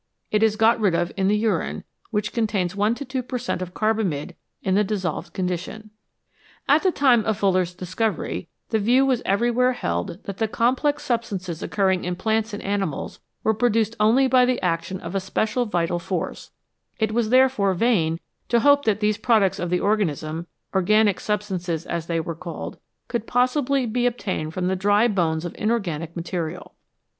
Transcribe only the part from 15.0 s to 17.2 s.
of a special vital force; it